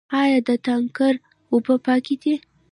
آیا 0.21 0.39
د 0.47 0.49
تانکر 0.65 1.13
اوبه 1.51 1.75
پاکې 1.85 2.15
دي؟ 2.21 2.33